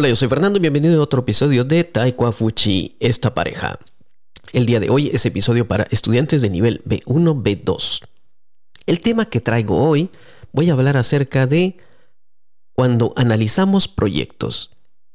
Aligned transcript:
Hola, 0.00 0.08
yo 0.08 0.16
soy 0.16 0.30
Fernando 0.30 0.56
y 0.56 0.60
bienvenido 0.60 0.98
a 0.98 1.04
otro 1.04 1.20
episodio 1.20 1.62
de 1.62 1.84
Taekwa 1.84 2.32
Fuchi, 2.32 2.96
esta 3.00 3.34
pareja. 3.34 3.78
El 4.54 4.64
día 4.64 4.80
de 4.80 4.88
hoy 4.88 5.10
es 5.12 5.26
episodio 5.26 5.68
para 5.68 5.84
estudiantes 5.90 6.40
de 6.40 6.48
nivel 6.48 6.82
B1, 6.84 7.42
B2. 7.42 8.08
El 8.86 9.00
tema 9.00 9.26
que 9.26 9.42
traigo 9.42 9.76
hoy, 9.76 10.08
voy 10.52 10.70
a 10.70 10.72
hablar 10.72 10.96
acerca 10.96 11.46
de 11.46 11.76
cuando 12.72 13.12
analizamos 13.14 13.88
proyectos. 13.88 14.70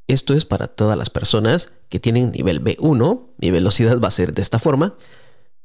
Esto 0.05 0.35
es 0.35 0.45
para 0.45 0.67
todas 0.67 0.95
las 0.95 1.09
personas 1.09 1.71
que 1.89 1.99
tienen 1.99 2.29
nivel 2.29 2.63
B1, 2.63 3.29
mi 3.39 3.49
velocidad 3.49 3.99
va 3.99 4.09
a 4.09 4.11
ser 4.11 4.35
de 4.35 4.43
esta 4.43 4.59
forma, 4.59 4.93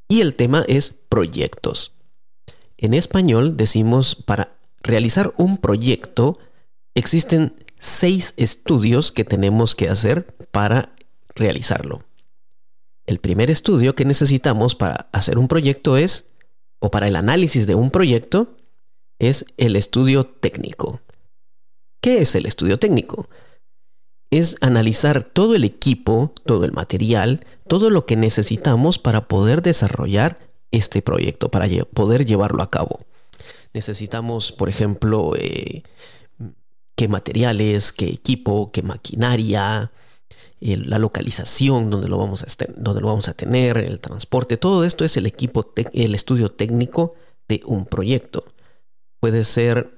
y 0.09 0.23
el 0.23 0.35
tema 0.35 0.65
es 0.67 0.99
proyectos. 1.11 1.93
En 2.79 2.95
español 2.95 3.59
decimos 3.59 4.15
para 4.15 4.57
realizar 4.83 5.35
un 5.37 5.59
proyecto 5.59 6.39
existen 6.95 7.55
seis 7.79 8.35
estudios 8.37 9.13
que 9.13 9.25
tenemos 9.25 9.75
que 9.75 9.89
hacer 9.89 10.27
para 10.51 10.93
realizarlo. 11.35 12.05
El 13.07 13.19
primer 13.19 13.51
estudio 13.51 13.95
que 13.95 14.05
necesitamos 14.05 14.75
para 14.75 15.09
hacer 15.13 15.39
un 15.39 15.49
proyecto 15.49 15.97
es, 15.97 16.31
o 16.79 16.91
para 16.91 17.09
el 17.09 17.17
análisis 17.17 17.67
de 17.67 17.75
un 17.75 17.91
proyecto, 17.91 18.57
es 19.19 19.45
el 19.57 19.77
estudio 19.77 20.25
técnico. 20.25 21.01
¿Qué 22.01 22.23
es 22.23 22.35
el 22.35 22.47
estudio 22.47 22.79
técnico? 22.79 23.29
Es 24.31 24.57
analizar 24.61 25.25
todo 25.25 25.55
el 25.55 25.65
equipo, 25.65 26.33
todo 26.47 26.65
el 26.65 26.73
material, 26.73 27.45
todo 27.67 27.91
lo 27.91 28.07
que 28.07 28.17
necesitamos 28.17 28.99
para 28.99 29.27
poder 29.29 29.61
desarrollar 29.61 30.39
este 30.71 31.03
proyecto, 31.03 31.51
para 31.51 31.67
poder 31.93 32.25
llevarlo 32.25 32.63
a 32.63 32.71
cabo. 32.71 33.01
Necesitamos, 33.75 34.53
por 34.53 34.69
ejemplo, 34.69 35.33
eh, 35.37 35.83
qué 37.01 37.09
materiales, 37.09 37.95
qué 37.95 38.11
equipo, 38.11 38.73
qué 38.73 38.83
maquinaria, 38.83 39.91
la 40.61 40.99
localización 40.99 41.89
donde 41.89 42.09
lo, 42.09 42.19
vamos 42.19 42.43
a 42.43 42.47
donde 42.77 43.01
lo 43.01 43.07
vamos 43.07 43.27
a 43.31 43.33
tener, 43.33 43.79
el 43.79 44.01
transporte, 44.01 44.59
todo 44.59 44.85
esto 44.85 45.07
es 45.07 45.17
el 45.17 45.25
equipo, 45.25 45.73
el 45.95 46.15
estudio 46.15 46.51
técnico 46.51 47.15
de 47.49 47.63
un 47.65 47.87
proyecto. 47.87 48.45
Puede 49.19 49.45
ser 49.45 49.89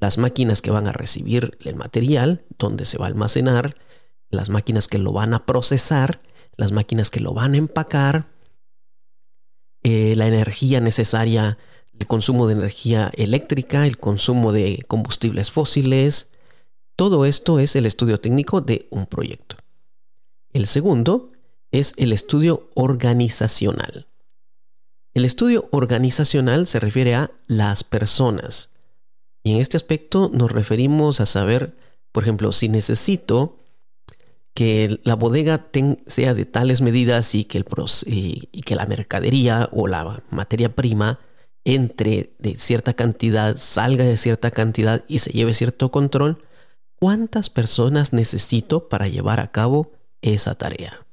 las 0.00 0.18
máquinas 0.18 0.62
que 0.62 0.72
van 0.72 0.88
a 0.88 0.92
recibir 0.92 1.56
el 1.60 1.76
material, 1.76 2.44
donde 2.58 2.86
se 2.86 2.98
va 2.98 3.04
a 3.04 3.08
almacenar, 3.10 3.76
las 4.28 4.50
máquinas 4.50 4.88
que 4.88 4.98
lo 4.98 5.12
van 5.12 5.34
a 5.34 5.46
procesar, 5.46 6.22
las 6.56 6.72
máquinas 6.72 7.12
que 7.12 7.20
lo 7.20 7.34
van 7.34 7.54
a 7.54 7.58
empacar, 7.58 8.26
eh, 9.84 10.14
la 10.16 10.26
energía 10.26 10.80
necesaria, 10.80 11.56
el 11.98 12.06
consumo 12.06 12.46
de 12.46 12.54
energía 12.54 13.10
eléctrica, 13.14 13.86
el 13.86 13.98
consumo 13.98 14.52
de 14.52 14.82
combustibles 14.88 15.50
fósiles, 15.50 16.32
todo 16.96 17.24
esto 17.24 17.58
es 17.58 17.76
el 17.76 17.86
estudio 17.86 18.20
técnico 18.20 18.60
de 18.60 18.86
un 18.90 19.06
proyecto. 19.06 19.56
El 20.52 20.66
segundo 20.66 21.30
es 21.70 21.94
el 21.96 22.12
estudio 22.12 22.68
organizacional. 22.74 24.06
El 25.14 25.24
estudio 25.24 25.68
organizacional 25.72 26.66
se 26.66 26.80
refiere 26.80 27.14
a 27.14 27.30
las 27.46 27.84
personas. 27.84 28.70
Y 29.42 29.52
en 29.52 29.60
este 29.60 29.76
aspecto 29.76 30.30
nos 30.32 30.52
referimos 30.52 31.20
a 31.20 31.26
saber, 31.26 31.74
por 32.12 32.22
ejemplo, 32.22 32.52
si 32.52 32.68
necesito 32.68 33.58
que 34.54 35.00
la 35.04 35.14
bodega 35.14 35.68
sea 36.06 36.34
de 36.34 36.44
tales 36.44 36.82
medidas 36.82 37.34
y 37.34 37.44
que, 37.44 37.58
el, 37.58 37.66
y 38.06 38.60
que 38.62 38.76
la 38.76 38.86
mercadería 38.86 39.68
o 39.72 39.88
la 39.88 40.22
materia 40.30 40.74
prima 40.74 41.18
entre 41.64 42.34
de 42.38 42.56
cierta 42.56 42.94
cantidad, 42.94 43.56
salga 43.56 44.04
de 44.04 44.16
cierta 44.16 44.50
cantidad 44.50 45.04
y 45.08 45.20
se 45.20 45.30
lleve 45.30 45.54
cierto 45.54 45.90
control, 45.90 46.38
¿Cuántas 47.02 47.50
personas 47.50 48.12
necesito 48.12 48.88
para 48.88 49.08
llevar 49.08 49.40
a 49.40 49.50
cabo 49.50 49.90
esa 50.20 50.54
tarea? 50.54 51.04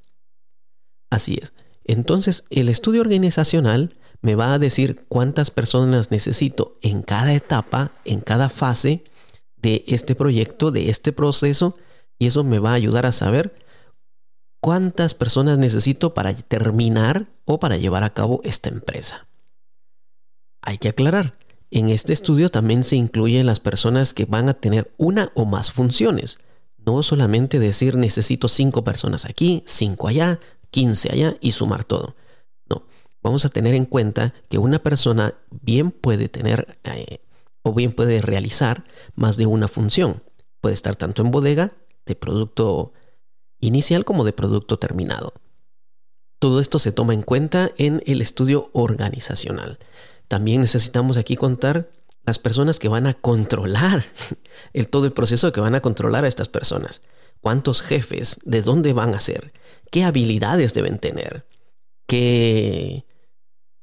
Así 1.10 1.40
es. 1.42 1.52
Entonces, 1.84 2.44
el 2.52 2.70
estudio 2.70 3.02
organizacional 3.02 3.96
me 4.22 4.36
va 4.36 4.54
a 4.54 4.60
decir 4.60 5.04
cuántas 5.10 5.50
personas 5.50 6.12
necesito 6.12 6.78
en 6.84 7.02
cada 7.02 7.34
etapa, 7.34 7.92
en 8.06 8.22
cada 8.22 8.50
fase 8.50 9.04
de 9.56 9.84
este 9.88 10.14
proyecto, 10.14 10.70
de 10.70 10.92
este 10.92 11.12
proceso, 11.12 11.74
y 12.20 12.28
eso 12.28 12.44
me 12.44 12.60
va 12.60 12.70
a 12.70 12.76
ayudar 12.76 13.08
a 13.08 13.12
saber 13.12 13.56
cuántas 14.62 15.16
personas 15.16 15.58
necesito 15.58 16.14
para 16.14 16.36
terminar 16.36 17.26
o 17.46 17.60
para 17.60 17.78
llevar 17.78 18.04
a 18.04 18.14
cabo 18.14 18.42
esta 18.44 18.70
empresa. 18.70 19.28
Hay 20.70 20.78
que 20.78 20.90
aclarar, 20.90 21.34
en 21.72 21.90
este 21.90 22.14
estudio 22.14 22.50
también 22.50 22.84
se 22.84 22.96
incluyen 22.96 23.48
las 23.48 23.60
personas 23.60 24.14
que 24.14 24.26
van 24.26 24.50
a 24.50 24.54
tener 24.54 24.94
una 24.98 25.32
o 25.34 25.46
más 25.46 25.72
funciones. 25.72 26.38
No 26.86 27.02
solamente 27.02 27.58
decir 27.58 27.96
necesito 27.96 28.48
cinco 28.48 28.84
personas 28.84 29.26
aquí, 29.26 29.64
cinco 29.66 30.08
allá, 30.08 30.40
15 30.70 31.12
allá 31.12 31.36
y 31.42 31.54
sumar 31.54 31.86
todo. 31.86 32.16
No, 32.70 32.84
vamos 33.24 33.46
a 33.46 33.50
tener 33.50 33.74
en 33.74 33.86
cuenta 33.86 34.36
que 34.48 34.60
una 34.60 34.78
persona 34.78 35.34
bien 35.50 35.90
puede 35.90 36.30
tener 36.30 36.78
eh, 36.84 37.18
o 37.64 37.74
bien 37.74 37.92
puede 37.92 38.22
realizar 38.22 38.84
más 39.16 39.38
de 39.38 39.48
una 39.48 39.68
función. 39.68 40.22
Puede 40.62 40.76
estar 40.76 40.96
tanto 40.96 41.24
en 41.24 41.32
bodega 41.32 41.74
de 42.06 42.16
producto 42.16 42.94
inicial 43.60 44.06
como 44.06 44.24
de 44.24 44.34
producto 44.34 44.78
terminado. 44.78 45.34
Todo 46.38 46.60
esto 46.60 46.78
se 46.78 46.92
toma 46.92 47.16
en 47.16 47.24
cuenta 47.24 47.72
en 47.80 48.04
el 48.06 48.22
estudio 48.22 48.70
organizacional. 48.74 49.80
También 50.30 50.62
necesitamos 50.62 51.18
aquí 51.18 51.36
contar 51.36 51.92
las 52.24 52.38
personas 52.38 52.78
que 52.80 52.88
van 52.88 53.08
a 53.08 53.16
controlar 53.16 54.06
el, 54.74 54.88
todo 54.88 55.06
el 55.06 55.12
proceso 55.12 55.52
que 55.52 55.60
van 55.60 55.76
a 55.76 55.82
controlar 55.82 56.24
a 56.24 56.28
estas 56.28 56.48
personas. 56.48 57.02
¿Cuántos 57.42 57.82
jefes? 57.82 58.40
¿De 58.46 58.62
dónde 58.62 58.94
van 58.94 59.16
a 59.16 59.20
ser? 59.20 59.52
¿Qué 59.92 60.04
habilidades 60.04 60.74
deben 60.76 61.00
tener? 61.00 61.48
¿Qué, 62.06 63.06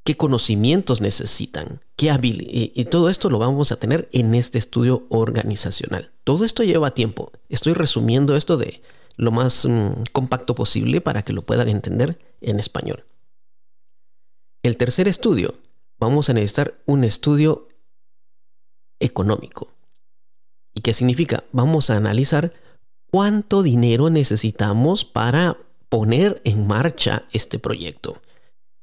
qué 0.04 0.16
conocimientos 0.16 1.00
necesitan? 1.00 1.80
¿Qué 1.96 2.16
y, 2.22 2.72
y 2.74 2.84
todo 2.84 3.10
esto 3.10 3.28
lo 3.28 3.40
vamos 3.40 3.72
a 3.72 3.80
tener 3.80 4.08
en 4.12 4.34
este 4.34 4.58
estudio 4.58 5.06
organizacional. 5.08 6.12
Todo 6.22 6.44
esto 6.44 6.62
lleva 6.62 6.94
tiempo. 6.94 7.32
Estoy 7.48 7.72
resumiendo 7.72 8.36
esto 8.36 8.56
de 8.56 8.82
lo 9.16 9.32
más 9.32 9.66
mm, 9.66 10.04
compacto 10.12 10.54
posible 10.54 11.00
para 11.00 11.24
que 11.24 11.32
lo 11.32 11.42
puedan 11.42 11.68
entender 11.68 12.18
en 12.40 12.60
español. 12.60 13.04
El 14.62 14.76
tercer 14.76 15.08
estudio 15.08 15.56
vamos 15.98 16.30
a 16.30 16.32
necesitar 16.32 16.78
un 16.86 17.04
estudio 17.04 17.68
económico. 19.00 19.72
¿Y 20.74 20.80
qué 20.80 20.92
significa? 20.92 21.44
Vamos 21.52 21.90
a 21.90 21.96
analizar 21.96 22.52
cuánto 23.10 23.62
dinero 23.62 24.10
necesitamos 24.10 25.04
para 25.04 25.56
poner 25.88 26.40
en 26.44 26.66
marcha 26.66 27.24
este 27.32 27.58
proyecto. 27.58 28.20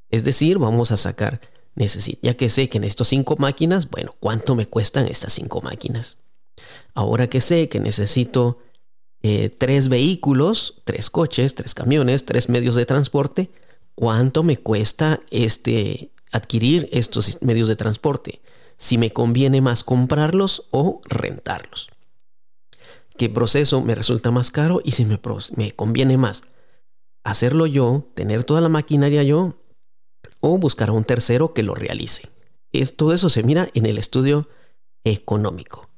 Es 0.09 0.23
decir, 0.23 0.57
vamos 0.57 0.91
a 0.91 0.97
sacar, 0.97 1.41
ya 2.21 2.33
que 2.35 2.49
sé 2.49 2.69
que 2.69 2.77
en 2.77 2.83
estos 2.83 3.07
cinco 3.07 3.35
máquinas, 3.37 3.89
bueno, 3.89 4.15
¿cuánto 4.19 4.55
me 4.55 4.67
cuestan 4.67 5.07
estas 5.07 5.33
cinco 5.33 5.61
máquinas? 5.61 6.17
Ahora 6.93 7.27
que 7.27 7.41
sé 7.41 7.69
que 7.69 7.79
necesito 7.79 8.59
eh, 9.23 9.49
tres 9.49 9.89
vehículos, 9.89 10.81
tres 10.83 11.09
coches, 11.09 11.55
tres 11.55 11.73
camiones, 11.73 12.25
tres 12.25 12.49
medios 12.49 12.75
de 12.75 12.85
transporte, 12.85 13.51
¿cuánto 13.95 14.43
me 14.43 14.57
cuesta 14.57 15.19
este, 15.31 16.11
adquirir 16.33 16.89
estos 16.91 17.41
medios 17.41 17.67
de 17.69 17.77
transporte, 17.77 18.41
si 18.77 18.97
me 18.97 19.11
conviene 19.11 19.61
más 19.61 19.83
comprarlos 19.83 20.67
o 20.71 21.01
rentarlos. 21.05 21.89
¿Qué 23.17 23.29
proceso 23.29 23.81
me 23.81 23.95
resulta 23.95 24.31
más 24.31 24.51
caro 24.51 24.81
y 24.83 24.91
si 24.91 25.05
me, 25.05 25.19
me 25.55 25.71
conviene 25.71 26.17
más 26.17 26.43
hacerlo 27.23 27.67
yo, 27.67 28.09
tener 28.15 28.43
toda 28.43 28.59
la 28.59 28.69
maquinaria 28.69 29.23
yo 29.23 29.55
o 30.41 30.57
buscar 30.57 30.89
a 30.89 30.93
un 30.93 31.05
tercero 31.05 31.53
que 31.53 31.63
lo 31.63 31.75
realice? 31.75 32.29
todo 32.95 33.13
eso 33.13 33.29
se 33.29 33.43
mira 33.43 33.69
en 33.75 33.85
el 33.85 33.99
estudio 33.99 34.49
económico. 35.03 35.89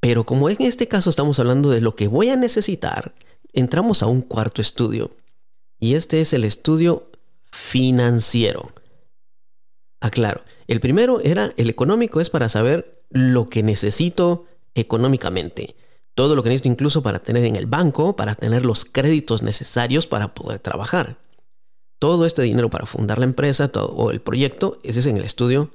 Pero 0.00 0.24
como 0.24 0.48
en 0.48 0.56
este 0.60 0.88
caso 0.88 1.10
estamos 1.10 1.38
hablando 1.38 1.70
de 1.70 1.82
lo 1.82 1.94
que 1.94 2.08
voy 2.08 2.30
a 2.30 2.36
necesitar, 2.36 3.14
entramos 3.52 4.02
a 4.02 4.06
un 4.06 4.22
cuarto 4.22 4.62
estudio. 4.62 5.10
Y 5.78 5.94
este 5.94 6.20
es 6.20 6.32
el 6.32 6.44
estudio 6.44 7.10
financiero. 7.52 8.72
Aclaro, 10.04 10.42
el 10.66 10.80
primero 10.80 11.20
era 11.20 11.50
el 11.56 11.70
económico, 11.70 12.20
es 12.20 12.28
para 12.28 12.50
saber 12.50 13.02
lo 13.08 13.48
que 13.48 13.62
necesito 13.62 14.44
económicamente. 14.74 15.76
Todo 16.14 16.36
lo 16.36 16.42
que 16.42 16.50
necesito 16.50 16.68
incluso 16.68 17.02
para 17.02 17.20
tener 17.20 17.44
en 17.44 17.56
el 17.56 17.64
banco, 17.64 18.14
para 18.14 18.34
tener 18.34 18.66
los 18.66 18.84
créditos 18.84 19.42
necesarios 19.42 20.06
para 20.06 20.34
poder 20.34 20.58
trabajar. 20.58 21.16
Todo 21.98 22.26
este 22.26 22.42
dinero 22.42 22.68
para 22.68 22.84
fundar 22.84 23.18
la 23.18 23.24
empresa 23.24 23.68
todo, 23.68 23.86
o 23.94 24.10
el 24.10 24.20
proyecto, 24.20 24.78
ese 24.82 25.00
es 25.00 25.06
en 25.06 25.16
el 25.16 25.24
estudio 25.24 25.70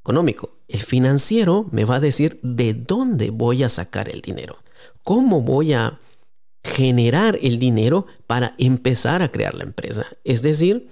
económico. 0.00 0.58
El 0.66 0.80
financiero 0.80 1.66
me 1.70 1.84
va 1.84 1.96
a 1.96 2.00
decir 2.00 2.40
de 2.42 2.74
dónde 2.74 3.30
voy 3.30 3.62
a 3.62 3.68
sacar 3.68 4.08
el 4.08 4.20
dinero. 4.20 4.56
¿Cómo 5.04 5.42
voy 5.42 5.74
a 5.74 6.00
generar 6.64 7.38
el 7.40 7.60
dinero 7.60 8.06
para 8.26 8.56
empezar 8.58 9.22
a 9.22 9.30
crear 9.30 9.54
la 9.54 9.62
empresa? 9.62 10.06
Es 10.24 10.42
decir, 10.42 10.88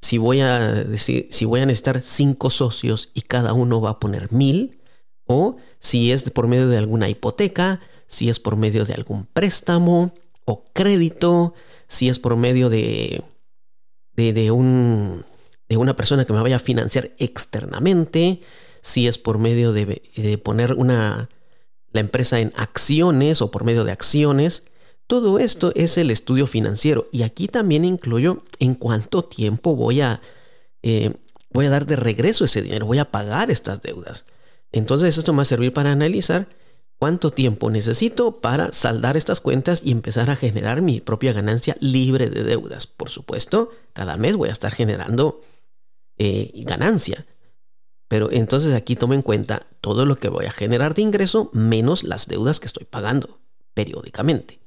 si 0.00 0.18
voy 0.18 0.40
a 0.40 0.70
decir, 0.72 1.28
si 1.30 1.44
voy 1.44 1.60
a 1.60 1.66
necesitar 1.66 2.02
cinco 2.02 2.50
socios 2.50 3.10
y 3.14 3.22
cada 3.22 3.52
uno 3.52 3.80
va 3.80 3.90
a 3.90 4.00
poner 4.00 4.32
mil, 4.32 4.80
o 5.26 5.56
si 5.78 6.12
es 6.12 6.28
por 6.30 6.48
medio 6.48 6.68
de 6.68 6.78
alguna 6.78 7.08
hipoteca, 7.08 7.80
si 8.06 8.28
es 8.28 8.40
por 8.40 8.56
medio 8.56 8.84
de 8.84 8.94
algún 8.94 9.26
préstamo 9.26 10.12
o 10.44 10.64
crédito, 10.72 11.54
si 11.86 12.08
es 12.08 12.18
por 12.18 12.36
medio 12.36 12.68
de, 12.68 13.22
de, 14.16 14.50
un, 14.50 15.24
de 15.68 15.76
una 15.76 15.94
persona 15.94 16.24
que 16.24 16.32
me 16.32 16.42
vaya 16.42 16.56
a 16.56 16.60
financiar 16.60 17.12
externamente, 17.18 18.40
si 18.82 19.06
es 19.06 19.18
por 19.18 19.38
medio 19.38 19.72
de, 19.72 20.02
de 20.16 20.38
poner 20.38 20.74
una, 20.74 21.28
la 21.92 22.00
empresa 22.00 22.40
en 22.40 22.52
acciones 22.56 23.42
o 23.42 23.50
por 23.50 23.64
medio 23.64 23.84
de 23.84 23.92
acciones. 23.92 24.64
Todo 25.10 25.40
esto 25.40 25.72
es 25.74 25.98
el 25.98 26.08
estudio 26.12 26.46
financiero 26.46 27.08
y 27.10 27.24
aquí 27.24 27.48
también 27.48 27.84
incluyo 27.84 28.44
en 28.60 28.76
cuánto 28.76 29.24
tiempo 29.24 29.74
voy 29.74 30.02
a, 30.02 30.20
eh, 30.84 31.16
voy 31.52 31.66
a 31.66 31.70
dar 31.70 31.84
de 31.84 31.96
regreso 31.96 32.44
ese 32.44 32.62
dinero, 32.62 32.86
voy 32.86 32.98
a 32.98 33.10
pagar 33.10 33.50
estas 33.50 33.82
deudas. 33.82 34.24
Entonces 34.70 35.18
esto 35.18 35.32
me 35.32 35.38
va 35.38 35.42
a 35.42 35.46
servir 35.46 35.72
para 35.72 35.90
analizar 35.90 36.46
cuánto 36.96 37.32
tiempo 37.32 37.72
necesito 37.72 38.36
para 38.36 38.72
saldar 38.72 39.16
estas 39.16 39.40
cuentas 39.40 39.82
y 39.84 39.90
empezar 39.90 40.30
a 40.30 40.36
generar 40.36 40.80
mi 40.80 41.00
propia 41.00 41.32
ganancia 41.32 41.76
libre 41.80 42.30
de 42.30 42.44
deudas. 42.44 42.86
Por 42.86 43.10
supuesto, 43.10 43.72
cada 43.92 44.16
mes 44.16 44.36
voy 44.36 44.50
a 44.50 44.52
estar 44.52 44.70
generando 44.70 45.40
eh, 46.18 46.52
ganancia. 46.64 47.26
Pero 48.06 48.30
entonces 48.30 48.74
aquí 48.74 48.94
tome 48.94 49.16
en 49.16 49.22
cuenta 49.22 49.66
todo 49.80 50.06
lo 50.06 50.14
que 50.14 50.28
voy 50.28 50.46
a 50.46 50.52
generar 50.52 50.94
de 50.94 51.02
ingreso 51.02 51.50
menos 51.52 52.04
las 52.04 52.28
deudas 52.28 52.60
que 52.60 52.66
estoy 52.66 52.84
pagando 52.84 53.40
periódicamente. 53.74 54.59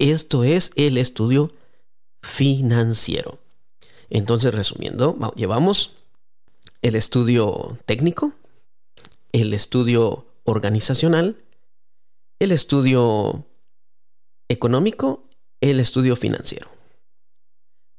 Esto 0.00 0.44
es 0.44 0.72
el 0.76 0.96
estudio 0.96 1.52
financiero. 2.22 3.38
Entonces, 4.08 4.52
resumiendo, 4.54 5.16
llevamos 5.36 5.92
el 6.80 6.94
estudio 6.94 7.78
técnico, 7.84 8.32
el 9.32 9.52
estudio 9.52 10.26
organizacional, 10.44 11.36
el 12.38 12.50
estudio 12.50 13.44
económico, 14.48 15.22
el 15.60 15.78
estudio 15.78 16.16
financiero. 16.16 16.70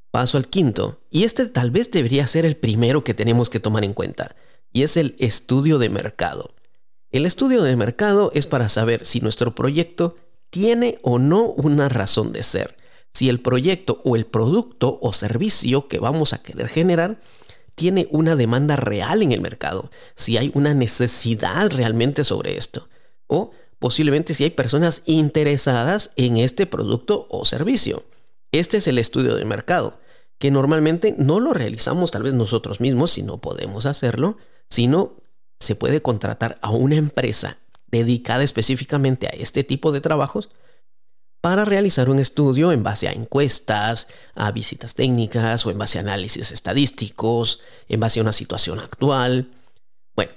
Paso 0.10 0.40
al 0.40 0.48
quinto, 0.48 1.00
y 1.12 1.24
este 1.24 1.48
tal 1.50 1.70
vez 1.70 1.92
debería 1.92 2.26
ser 2.26 2.46
el 2.46 2.58
primero 2.58 3.04
que 3.04 3.14
tenemos 3.14 3.52
que 3.52 3.60
tomar 3.60 3.86
en 3.86 3.94
cuenta 3.94 4.36
y 4.74 4.82
es 4.82 4.98
el 4.98 5.16
estudio 5.20 5.78
de 5.78 5.90
mercado. 5.90 6.56
El 7.12 7.28
estudio 7.28 7.62
de 7.62 7.76
mercado 7.76 8.32
es 8.34 8.48
para 8.48 8.70
saber 8.70 9.06
si 9.06 9.22
nuestro 9.22 9.54
proyecto 9.54 10.16
tiene 10.52 11.00
o 11.02 11.18
no 11.18 11.46
una 11.46 11.90
razón 11.90 12.32
de 12.32 12.44
ser, 12.44 12.78
si 13.14 13.30
el 13.30 13.40
proyecto 13.40 14.02
o 14.06 14.16
el 14.16 14.26
producto 14.26 15.00
o 15.02 15.14
servicio 15.14 15.88
que 15.88 16.00
vamos 16.00 16.34
a 16.34 16.42
querer 16.44 16.68
generar 16.68 17.20
tiene 17.76 18.08
una 18.12 18.36
demanda 18.36 18.76
real 18.76 19.24
en 19.24 19.32
el 19.32 19.42
mercado, 19.42 19.90
si 20.14 20.38
hay 20.38 20.52
una 20.54 20.74
necesidad 20.74 21.72
realmente 21.72 22.24
sobre 22.24 22.58
esto, 22.58 22.88
o 23.28 23.52
posiblemente 23.80 24.34
si 24.34 24.44
hay 24.44 24.52
personas 24.52 25.02
interesadas 25.06 26.12
en 26.16 26.38
este 26.38 26.68
producto 26.68 27.28
o 27.30 27.46
servicio. 27.46 28.04
Este 28.52 28.78
es 28.78 28.88
el 28.88 29.00
estudio 29.00 29.36
de 29.36 29.46
mercado, 29.46 30.00
que 30.38 30.52
normalmente 30.52 31.16
no 31.18 31.40
lo 31.40 31.54
realizamos 31.54 32.12
tal 32.12 32.24
vez 32.24 32.34
nosotros 32.34 32.82
mismos 32.82 33.12
si 33.12 33.24
no 33.24 33.40
podemos 33.40 33.86
hacerlo, 33.86 34.38
sino 34.70 35.16
se 35.60 35.76
puede 35.76 36.02
contratar 36.02 36.60
a 36.62 36.72
una 36.72 36.96
empresa 36.96 37.58
dedicada 37.92 38.44
específicamente 38.44 39.28
a 39.28 39.32
este 39.32 39.64
tipo 39.64 39.92
de 39.92 40.02
trabajos 40.02 40.50
para 41.42 41.66
realizar 41.66 42.10
un 42.10 42.20
estudio 42.20 42.72
en 42.72 42.84
base 42.84 43.08
a 43.08 43.14
encuestas, 43.14 44.08
a 44.36 44.52
visitas 44.52 44.94
técnicas 44.94 45.66
o 45.66 45.72
en 45.72 45.78
base 45.78 45.98
a 45.98 46.02
análisis 46.02 46.52
estadísticos, 46.52 47.62
en 47.90 48.00
base 48.00 48.20
a 48.20 48.24
una 48.24 48.32
situación 48.32 48.80
actual. 48.80 49.50
Bueno, 50.16 50.32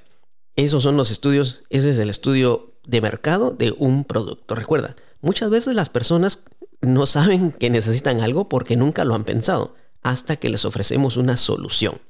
esos 0.57 0.83
son 0.83 0.97
los 0.97 1.11
estudios, 1.11 1.63
ese 1.69 1.91
es 1.91 1.99
el 1.99 2.09
estudio 2.09 2.73
de 2.87 3.03
mercado 3.03 3.51
de 3.51 3.75
un 3.77 4.05
producto. 4.05 4.55
Recuerda, 4.55 4.97
muchas 5.21 5.51
veces 5.51 5.75
las 5.75 5.91
personas 5.91 6.45
no 6.81 7.05
saben 7.07 7.53
que 7.53 7.71
necesitan 7.71 8.21
algo 8.23 8.49
porque 8.49 8.77
nunca 8.77 9.05
lo 9.05 9.15
han 9.15 9.25
pensado 9.25 9.75
hasta 10.03 10.37
que 10.37 10.49
les 10.49 10.65
ofrecemos 10.65 11.17
una 11.17 11.37
solución. 11.37 12.01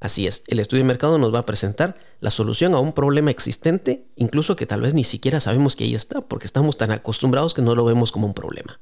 Así 0.00 0.28
es, 0.28 0.44
el 0.46 0.60
estudio 0.60 0.84
de 0.84 0.88
mercado 0.88 1.18
nos 1.18 1.34
va 1.34 1.40
a 1.40 1.46
presentar 1.46 1.96
la 2.20 2.30
solución 2.30 2.74
a 2.74 2.78
un 2.78 2.92
problema 2.92 3.32
existente, 3.32 4.06
incluso 4.14 4.54
que 4.54 4.66
tal 4.66 4.80
vez 4.80 4.94
ni 4.94 5.02
siquiera 5.02 5.40
sabemos 5.40 5.74
que 5.74 5.84
ahí 5.84 5.94
está, 5.94 6.20
porque 6.20 6.46
estamos 6.46 6.76
tan 6.78 6.92
acostumbrados 6.92 7.52
que 7.52 7.62
no 7.62 7.74
lo 7.74 7.84
vemos 7.84 8.12
como 8.12 8.26
un 8.26 8.34
problema. 8.34 8.80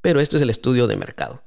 Pero 0.00 0.20
esto 0.20 0.36
es 0.36 0.42
el 0.42 0.50
estudio 0.50 0.86
de 0.86 0.96
mercado. 0.96 1.42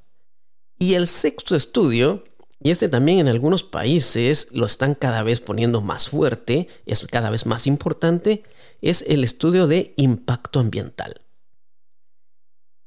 Y 0.77 0.93
el 0.93 1.07
sexto 1.07 1.55
estudio, 1.55 2.23
y 2.61 2.69
este 2.69 2.89
también 2.89 3.19
en 3.19 3.27
algunos 3.27 3.63
países 3.63 4.49
lo 4.51 4.67
están 4.67 4.93
cada 4.93 5.23
vez 5.23 5.39
poniendo 5.39 5.81
más 5.81 6.09
fuerte, 6.09 6.67
es 6.85 7.05
cada 7.07 7.31
vez 7.31 7.47
más 7.47 7.65
importante, 7.65 8.43
es 8.81 9.03
el 9.07 9.23
estudio 9.23 9.65
de 9.65 9.93
impacto 9.97 10.59
ambiental. 10.59 11.21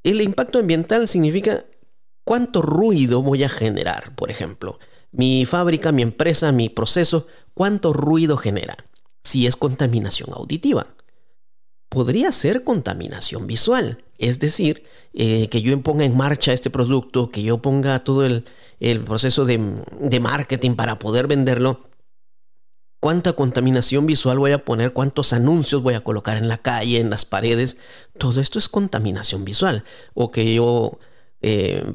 El 0.03 0.21
impacto 0.21 0.59
ambiental 0.59 1.09
significa 1.09 1.65
cuánto 2.23 2.61
ruido 2.61 3.21
voy 3.21 3.43
a 3.43 3.49
generar, 3.49 4.15
por 4.15 4.31
ejemplo 4.31 4.79
mi 5.15 5.45
fábrica, 5.45 5.91
mi 5.91 6.01
empresa, 6.01 6.51
mi 6.51 6.69
proceso, 6.69 7.27
cuánto 7.53 7.93
ruido 7.93 8.37
genera. 8.37 8.77
Si 9.23 9.47
es 9.47 9.55
contaminación 9.55 10.29
auditiva. 10.33 10.87
Podría 11.89 12.31
ser 12.31 12.63
contaminación 12.63 13.47
visual, 13.47 14.03
es 14.17 14.39
decir, 14.39 14.83
eh, 15.13 15.47
que 15.47 15.61
yo 15.61 15.81
ponga 15.81 16.03
en 16.03 16.17
marcha 16.17 16.51
este 16.51 16.69
producto, 16.69 17.29
que 17.29 17.41
yo 17.41 17.61
ponga 17.61 18.03
todo 18.03 18.25
el, 18.25 18.43
proceso 19.05 19.45
de, 19.45 19.81
de 19.99 20.19
marketing 20.19 20.75
para 20.75 20.99
poder 20.99 21.27
venderlo. 21.27 21.89
¿Cuánta 22.99 23.33
contaminación 23.33 24.05
visual 24.05 24.39
voy 24.39 24.51
a 24.51 24.65
poner? 24.65 24.91
¿Cuántos 24.91 25.31
anuncios 25.31 25.81
voy 25.83 25.93
a 25.93 26.03
colocar 26.03 26.37
en 26.37 26.49
la 26.49 26.57
calle, 26.57 26.99
en 26.99 27.09
las 27.09 27.23
paredes? 27.23 27.77
Todo 28.17 28.41
esto 28.41 28.59
es 28.59 28.67
contaminación 28.67 29.45
visual. 29.45 29.83
O 30.13 30.31
que 30.31 30.55
yo 30.55 30.99
eh, 31.41 31.93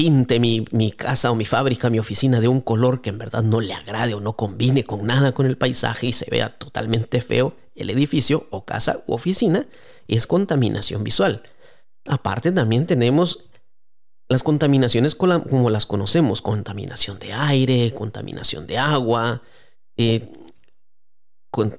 pinte 0.00 0.40
mi, 0.40 0.92
casa 0.92 1.30
o 1.30 1.34
mi 1.34 1.44
fábrica, 1.44 1.90
mi 1.90 1.98
oficina 1.98 2.40
de 2.40 2.48
un 2.48 2.62
color 2.62 3.02
que 3.02 3.10
en 3.10 3.18
verdad 3.18 3.42
no 3.42 3.60
le 3.60 3.74
agrade 3.74 4.14
o 4.14 4.20
no 4.20 4.34
combine 4.34 4.82
con 4.82 5.04
nada 5.04 5.32
con 5.32 5.44
el 5.44 5.58
paisaje 5.58 6.06
y 6.06 6.12
se 6.14 6.30
vea 6.30 6.56
totalmente 6.56 7.20
feo 7.20 7.54
el 7.74 7.90
edificio 7.90 8.46
o 8.48 8.64
casa 8.64 9.04
u 9.06 9.12
oficina, 9.12 9.66
es 10.08 10.26
contaminación 10.26 11.04
visual. 11.04 11.42
Aparte 12.06 12.50
también 12.50 12.86
tenemos 12.86 13.50
las 14.30 14.42
contaminaciones 14.42 15.14
como 15.14 15.68
las 15.68 15.84
conocemos, 15.84 16.40
contaminación 16.40 17.18
de 17.18 17.34
aire, 17.34 17.92
contaminación 17.92 18.66
de 18.66 18.78
agua, 18.78 19.42
eh, 19.98 20.32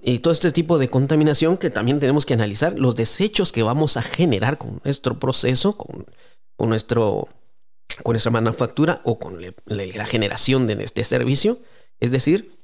y 0.04 0.20
todo 0.20 0.32
este 0.32 0.51
tipo 0.51 0.78
de 0.78 0.92
contaminación 0.92 1.58
que 1.58 1.72
también 1.72 2.00
tenemos 2.00 2.28
que 2.28 2.36
analizar, 2.36 2.78
los 2.78 2.96
desechos 2.96 3.51
que 3.51 3.63
vamos 3.63 3.98
a 3.98 4.04
generar 4.04 4.60
con 4.60 4.80
nuestro 4.84 5.18
proceso, 5.18 5.75
con 5.75 6.06
nuestro 6.70 7.28
con 8.03 8.15
esa 8.15 8.29
manufactura 8.29 9.01
o 9.03 9.19
con 9.19 9.39
la 9.65 10.05
generación 10.05 10.67
de 10.67 10.83
este 10.83 11.03
servicio. 11.03 11.60
Es 12.00 12.12
decir, 12.12 12.57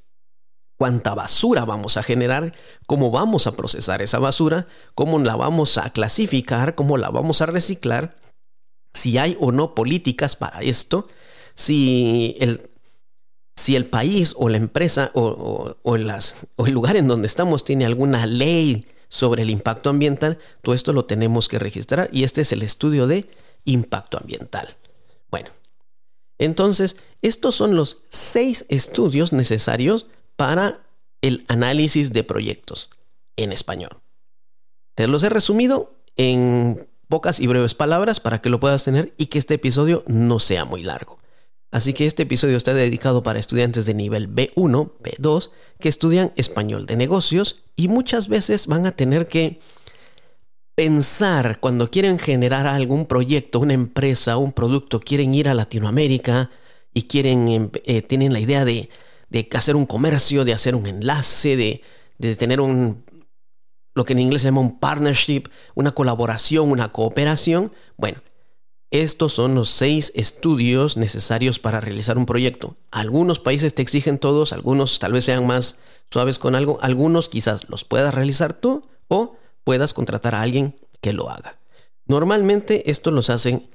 cuánta 0.77 1.15
basura 1.15 1.65
vamos 1.65 1.97
a 1.97 2.03
generar, 2.03 2.53
cómo 2.85 3.11
vamos 3.11 3.47
a 3.47 3.55
procesar 3.55 4.01
esa 4.01 4.19
basura, 4.19 4.67
cómo 4.95 5.19
la 5.19 5.35
vamos 5.35 5.77
a 5.77 5.89
clasificar, 5.89 6.75
cómo 6.75 6.97
la 6.97 7.09
vamos 7.09 7.41
a 7.41 7.47
reciclar, 7.47 8.15
si 8.93 9.17
hay 9.17 9.37
o 9.39 9.51
no 9.51 9.75
políticas 9.75 10.35
para 10.35 10.61
esto, 10.61 11.07
si 11.55 12.37
el, 12.39 12.69
si 13.55 13.75
el 13.75 13.85
país 13.85 14.33
o 14.37 14.49
la 14.49 14.57
empresa 14.57 15.11
o, 15.13 15.75
o 15.81 15.95
el 15.95 16.73
lugar 16.73 16.95
en 16.95 17.07
donde 17.07 17.27
estamos 17.27 17.65
tiene 17.65 17.85
alguna 17.85 18.25
ley 18.25 18.87
sobre 19.09 19.43
el 19.43 19.49
impacto 19.49 19.89
ambiental, 19.89 20.37
todo 20.61 20.75
esto 20.75 20.93
lo 20.93 21.05
tenemos 21.05 21.47
que 21.47 21.59
registrar 21.59 22.09
y 22.11 22.23
este 22.23 22.41
es 22.41 22.51
el 22.51 22.61
estudio 22.61 23.07
de 23.07 23.27
impacto 23.65 24.17
ambiental. 24.17 24.75
Bueno, 25.29 25.49
entonces 26.37 26.97
estos 27.21 27.55
son 27.55 27.75
los 27.75 28.03
seis 28.09 28.65
estudios 28.69 29.33
necesarios 29.33 30.07
para 30.35 30.83
el 31.21 31.45
análisis 31.47 32.13
de 32.13 32.23
proyectos 32.23 32.89
en 33.35 33.51
español. 33.51 33.97
Te 34.95 35.07
los 35.07 35.23
he 35.23 35.29
resumido 35.29 35.93
en 36.15 36.87
pocas 37.07 37.39
y 37.39 37.47
breves 37.47 37.75
palabras 37.75 38.19
para 38.19 38.41
que 38.41 38.49
lo 38.49 38.59
puedas 38.59 38.83
tener 38.83 39.13
y 39.17 39.27
que 39.27 39.39
este 39.39 39.55
episodio 39.55 40.03
no 40.07 40.39
sea 40.39 40.65
muy 40.65 40.83
largo. 40.83 41.19
Así 41.71 41.93
que 41.93 42.05
este 42.05 42.23
episodio 42.23 42.55
está 42.55 42.73
dedicado 42.73 43.23
para 43.23 43.39
estudiantes 43.39 43.85
de 43.85 43.93
nivel 43.93 44.33
B1, 44.33 44.91
B2, 44.99 45.51
que 45.79 45.89
estudian 45.89 46.31
español 46.35 46.85
de 46.85 46.95
negocios 46.95 47.63
y 47.75 47.89
muchas 47.89 48.29
veces 48.29 48.67
van 48.67 48.85
a 48.85 48.93
tener 48.93 49.27
que 49.27 49.59
pensar 50.77 51.59
cuando 51.59 51.89
quieren 51.89 52.19
generar 52.19 52.67
algún 52.67 53.07
proyecto, 53.07 53.59
una 53.59 53.73
empresa, 53.73 54.37
un 54.37 54.53
producto, 54.53 54.99
quieren 54.99 55.33
ir 55.33 55.49
a 55.49 55.55
Latinoamérica 55.55 56.51
y 56.93 57.07
quieren, 57.07 57.47
em, 57.47 57.71
eh, 57.85 58.03
tienen 58.03 58.31
la 58.31 58.39
idea 58.39 58.63
de, 58.63 58.87
hacer 59.55 59.75
un 59.75 59.87
comercio, 59.87 60.45
de 60.45 60.53
hacer 60.53 60.75
un 60.75 60.85
enlace, 60.85 61.57
de, 61.57 61.81
de 62.19 62.35
tener 62.35 62.61
un, 62.61 63.03
lo 63.95 64.05
que 64.05 64.13
en 64.13 64.19
inglés 64.19 64.43
se 64.43 64.49
llama 64.49 64.61
un 64.61 64.79
partnership, 64.79 65.45
una 65.73 65.93
colaboración, 65.93 66.69
una 66.69 66.89
cooperación. 66.89 67.71
Bueno, 67.97 68.21
estos 68.91 69.33
son 69.33 69.55
los 69.55 69.71
seis 69.71 70.11
estudios 70.13 70.95
necesarios 70.95 71.57
para 71.57 71.81
realizar 71.81 72.19
un 72.19 72.27
proyecto. 72.27 72.77
Algunos 72.91 73.39
países 73.39 73.73
te 73.73 73.81
exigen 73.81 74.19
todos, 74.19 74.53
algunos 74.53 74.99
tal 74.99 75.13
vez 75.13 75.25
sean 75.25 75.47
más 75.47 75.79
suaves 76.11 76.37
con 76.37 76.53
algo, 76.53 76.77
algunos 76.81 77.29
quizás 77.29 77.67
los 77.67 77.83
puedas 77.83 78.13
realizar 78.13 78.53
tú 78.53 78.83
o 79.07 79.37
puedas 79.67 79.93
contratar 79.93 80.33
a 80.33 80.41
alguien 80.41 80.79
que 81.01 81.11
lo 81.11 81.29
haga. 81.29 81.59
Normalmente 82.05 82.89
esto 82.89 83.11
los 83.11 83.29
hacen 83.29 83.69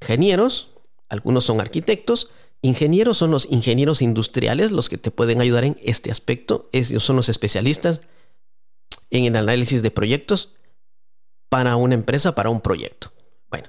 ingenieros, 0.00 0.70
algunos 1.08 1.44
son 1.44 1.60
arquitectos, 1.60 2.30
ingenieros 2.60 3.18
son 3.18 3.30
los 3.30 3.46
ingenieros 3.48 4.02
industriales 4.02 4.72
los 4.72 4.88
que 4.88 4.98
te 4.98 5.12
pueden 5.12 5.40
ayudar 5.40 5.62
en 5.62 5.76
este 5.80 6.10
aspecto, 6.10 6.68
ellos 6.72 7.04
son 7.04 7.14
los 7.14 7.28
especialistas 7.28 8.00
en 9.10 9.26
el 9.26 9.36
análisis 9.36 9.80
de 9.80 9.92
proyectos 9.92 10.54
para 11.48 11.76
una 11.76 11.94
empresa, 11.94 12.34
para 12.34 12.50
un 12.50 12.60
proyecto. 12.60 13.12
Bueno, 13.48 13.68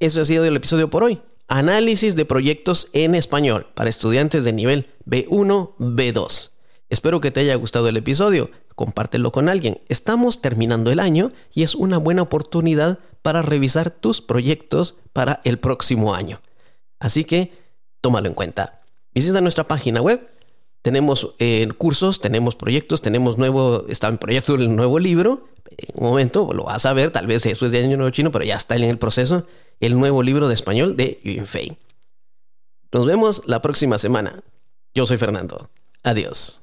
eso 0.00 0.20
ha 0.20 0.24
sido 0.24 0.44
el 0.44 0.56
episodio 0.56 0.90
por 0.90 1.04
hoy. 1.04 1.22
Análisis 1.46 2.16
de 2.16 2.24
proyectos 2.24 2.88
en 2.92 3.14
español 3.14 3.68
para 3.74 3.88
estudiantes 3.88 4.42
de 4.42 4.52
nivel 4.52 4.88
B1, 5.06 5.76
B2. 5.78 6.50
Espero 6.88 7.20
que 7.20 7.30
te 7.30 7.38
haya 7.38 7.54
gustado 7.54 7.88
el 7.88 7.96
episodio. 7.96 8.50
Compártelo 8.80 9.30
con 9.30 9.50
alguien. 9.50 9.78
Estamos 9.90 10.40
terminando 10.40 10.90
el 10.90 11.00
año 11.00 11.32
y 11.52 11.64
es 11.64 11.74
una 11.74 11.98
buena 11.98 12.22
oportunidad 12.22 12.98
para 13.20 13.42
revisar 13.42 13.90
tus 13.90 14.22
proyectos 14.22 15.00
para 15.12 15.42
el 15.44 15.58
próximo 15.58 16.14
año. 16.14 16.40
Así 16.98 17.24
que 17.24 17.52
tómalo 18.00 18.28
en 18.28 18.32
cuenta. 18.32 18.78
Visita 19.12 19.42
nuestra 19.42 19.68
página 19.68 20.00
web 20.00 20.26
tenemos 20.80 21.34
eh, 21.40 21.68
cursos, 21.76 22.22
tenemos 22.22 22.56
proyectos, 22.56 23.02
tenemos 23.02 23.36
nuevo, 23.36 23.84
está 23.90 24.08
en 24.08 24.16
proyecto 24.16 24.54
el 24.54 24.74
nuevo 24.74 24.98
libro. 24.98 25.46
En 25.76 26.02
un 26.02 26.08
momento 26.08 26.50
lo 26.54 26.64
vas 26.64 26.86
a 26.86 26.94
ver, 26.94 27.10
tal 27.10 27.26
vez 27.26 27.44
eso 27.44 27.66
es 27.66 27.72
de 27.72 27.84
Año 27.84 27.98
Nuevo 27.98 28.08
Chino, 28.12 28.30
pero 28.30 28.46
ya 28.46 28.56
está 28.56 28.76
en 28.76 28.84
el 28.84 28.96
proceso, 28.96 29.46
el 29.80 29.98
nuevo 29.98 30.22
libro 30.22 30.48
de 30.48 30.54
español 30.54 30.96
de 30.96 31.20
Yunfei. 31.22 31.76
Nos 32.92 33.04
vemos 33.04 33.42
la 33.44 33.60
próxima 33.60 33.98
semana. 33.98 34.42
Yo 34.94 35.04
soy 35.04 35.18
Fernando. 35.18 35.68
Adiós. 36.02 36.62